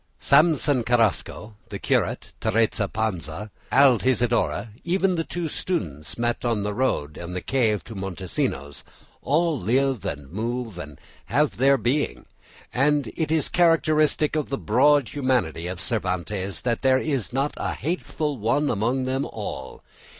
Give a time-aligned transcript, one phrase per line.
[0.19, 7.13] Samson Carrasco, the curate, Teresa Panza, Altisidora, even the two students met on the road
[7.13, 8.81] to the cave of Montesinos,
[9.21, 12.25] all live and move and have their being;
[12.73, 17.73] and it is characteristic of the broad humanity of Cervantes that there is not a
[17.75, 19.83] hateful one among them all.